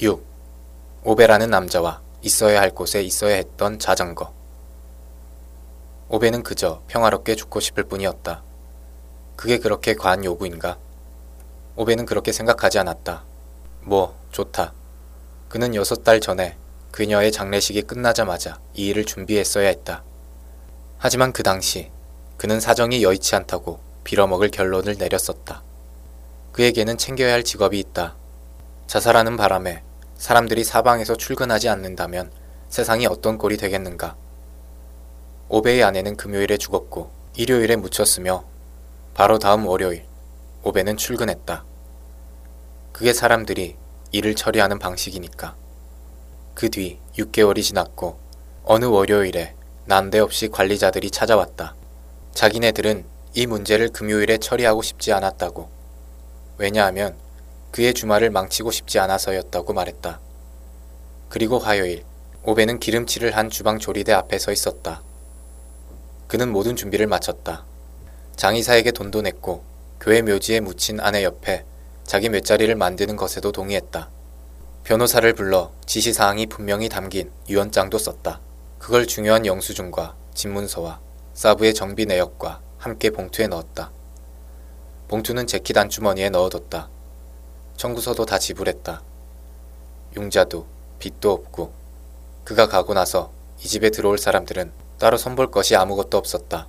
[0.00, 0.24] 6.
[1.02, 4.32] 오베라는 남자와 있어야 할 곳에 있어야 했던 자전거.
[6.08, 8.44] 오베는 그저 평화롭게 죽고 싶을 뿐이었다.
[9.34, 10.78] 그게 그렇게 과한 요구인가?
[11.74, 13.24] 오베는 그렇게 생각하지 않았다.
[13.82, 14.72] 뭐, 좋다.
[15.48, 16.56] 그는 여섯 달 전에
[16.92, 20.04] 그녀의 장례식이 끝나자마자 이 일을 준비했어야 했다.
[20.98, 21.90] 하지만 그 당시
[22.36, 25.64] 그는 사정이 여의치 않다고 빌어먹을 결론을 내렸었다.
[26.52, 28.14] 그에게는 챙겨야 할 직업이 있다.
[28.86, 29.82] 자살하는 바람에
[30.18, 32.30] 사람들이 사방에서 출근하지 않는다면
[32.68, 34.16] 세상이 어떤 꼴이 되겠는가.
[35.48, 38.44] 오베의 아내는 금요일에 죽었고 일요일에 묻혔으며
[39.14, 40.04] 바로 다음 월요일
[40.64, 41.64] 오베는 출근했다.
[42.92, 43.76] 그게 사람들이
[44.10, 45.54] 일을 처리하는 방식이니까.
[46.54, 48.18] 그 뒤 6개월이 지났고
[48.64, 49.54] 어느 월요일에
[49.84, 51.76] 난데없이 관리자들이 찾아왔다.
[52.32, 53.04] 자기네들은
[53.34, 55.70] 이 문제를 금요일에 처리하고 싶지 않았다고.
[56.58, 57.16] 왜냐하면
[57.70, 60.20] 그의 주말을 망치고 싶지 않아서였다고 말했다.
[61.28, 62.04] 그리고 화요일,
[62.42, 65.02] 오베는 기름칠을 한 주방 조리대 앞에 서 있었다.
[66.26, 67.64] 그는 모든 준비를 마쳤다.
[68.36, 69.62] 장의사에게 돈도 냈고
[70.00, 71.64] 교회 묘지에 묻힌 아내 옆에
[72.04, 74.10] 자기 묘자리를 만드는 것에도 동의했다.
[74.84, 78.40] 변호사를 불러 지시사항이 분명히 담긴 유언장도 썼다.
[78.78, 81.00] 그걸 중요한 영수증과 집문서와
[81.34, 83.90] 사부의 정비 내역과 함께 봉투에 넣었다.
[85.08, 86.88] 봉투는 재킷 안주머니에 넣어뒀다.
[87.78, 89.02] 청구서도 다 지불했다.
[90.16, 90.66] 융자도
[90.98, 91.72] 빚도 없고
[92.42, 93.30] 그가 가고 나서
[93.62, 96.66] 이 집에 들어올 사람들은 따로 선볼 것이 아무것도 없었다.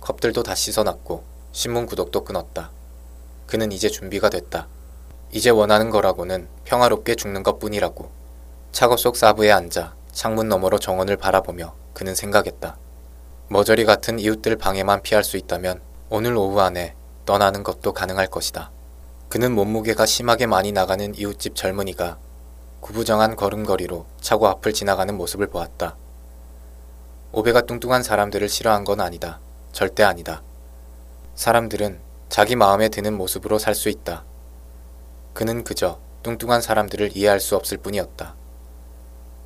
[0.00, 2.70] 컵들도 다 씻어놨고 신문 구독도 끊었다.
[3.48, 4.68] 그는 이제 준비가 됐다.
[5.32, 8.08] 이제 원하는 거라고는 평화롭게 죽는 것 뿐이라고.
[8.70, 12.76] 차고 속 사부에 앉아 창문 너머로 정원을 바라보며 그는 생각했다.
[13.48, 16.94] 머저리 같은 이웃들 방해만 피할 수 있다면 오늘 오후 안에
[17.26, 18.70] 떠나는 것도 가능할 것이다.
[19.30, 22.18] 그는 몸무게가 심하게 많이 나가는 이웃집 젊은이가
[22.80, 25.96] 구부정한 걸음걸이로 차고 앞을 지나가는 모습을 보았다.
[27.30, 29.38] 오베가 뚱뚱한 사람들을 싫어한 건 아니다.
[29.70, 30.42] 절대 아니다.
[31.36, 34.24] 사람들은 자기 마음에 드는 모습으로 살 수 있다.
[35.32, 38.34] 그는 그저 뚱뚱한 사람들을 이해할 수 없을 뿐이었다.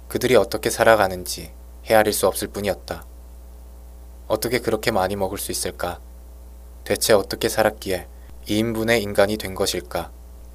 [0.09, 1.53] 그들이 어떻게 살아가는지
[1.85, 3.05] 헤아릴 수 없을 뿐이었다.
[4.29, 6.01] 어떻게 그렇게 많이 먹을 수 있을까?
[6.85, 8.14] 대체 어떻게 살았기에
[8.47, 10.11] 2인분의 인간이 된 것일까?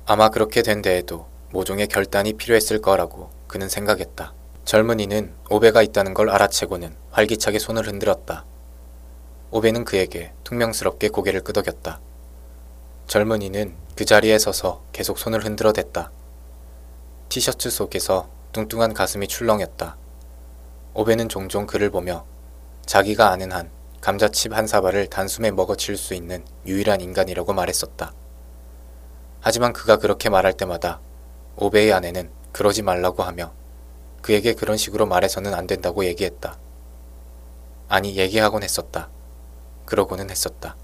[0.05, 4.33] 아마 그렇게 된 데에도 모종의 결단이 필요했을 거라고 그는 생각했다.
[4.65, 8.45] 젊은이는 오베가 있다는 걸 알아채고는 활기차게 손을 흔들었다.
[9.49, 11.99] 오베는 그에게 퉁명스럽게 고개를 끄덕였다.
[13.07, 16.11] 젊은이는 그 자리에 서서 계속 손을 흔들어댔다.
[17.29, 19.97] 티셔츠 속에서 뚱뚱한 가슴이 출렁였다.
[20.93, 22.25] 오베는 종종 그를 보며
[22.85, 28.13] 자기가 아는 한 감자칩 한 사발을 단숨에 먹어칠 수 있는 유일한 인간이라고 말했었다.
[29.41, 31.01] 하지만 그가 그렇게 말할 때마다
[31.57, 33.53] 오베의 아내는 그러지 말라고 하며
[34.21, 36.57] 그에게 그런 식으로 말해서는 안 된다고 얘기했다.
[37.87, 39.09] 아니, 얘기하곤 했었다.
[39.85, 40.75] 그러고는 했었다.